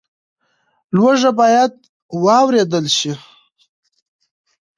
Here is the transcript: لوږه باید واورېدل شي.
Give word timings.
لوږه 0.95 1.31
باید 1.39 1.73
واورېدل 2.23 2.85
شي. 2.97 3.13